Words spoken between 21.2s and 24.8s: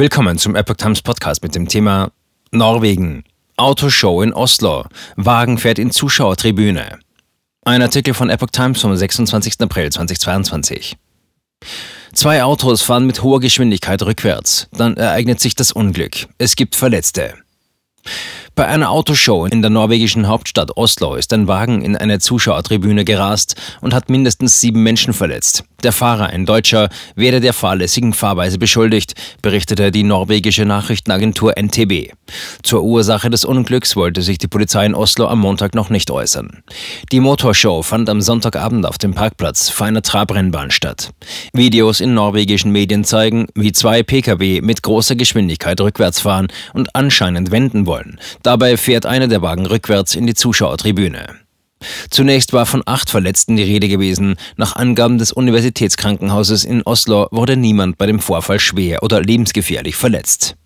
ein Wagen in eine Zuschauertribüne gerast und hat mindestens